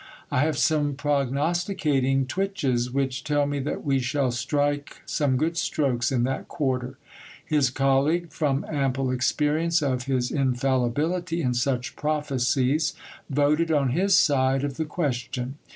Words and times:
I 0.31 0.39
have 0.39 0.57
some 0.57 0.95
prognosticating 0.95 2.25
twitches, 2.25 2.89
which 2.89 3.23
tell 3.23 3.45
me 3.45 3.59
that 3.59 3.83
we 3.85 3.99
shall 3.99 4.31
strike 4.31 5.03
some 5.05 5.37
good 5.37 5.57
strokes 5.57 6.11
in 6.11 6.23
that 6.23 6.47
quarter. 6.47 6.97
His 7.45 7.69
colleague, 7.69 8.31
from 8.31 8.65
ample 8.67 9.11
experience 9.11 9.83
of 9.83 10.05
his 10.05 10.31
infallibility 10.31 11.43
in 11.43 11.53
such 11.53 11.95
prophecies, 11.95 12.95
voted 13.29 13.71
on 13.71 13.89
his 13.89 14.15
side 14.15 14.63
of 14.63 14.77
the 14.77 14.85
question. 14.85 15.59